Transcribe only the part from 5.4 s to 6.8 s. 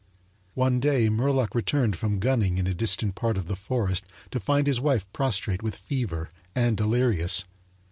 with fever, and